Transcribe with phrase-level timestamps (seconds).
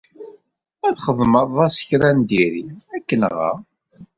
[0.79, 2.65] Ma txedmeḍ-as kra n diri,
[2.95, 3.57] ad k-nɣeɣ.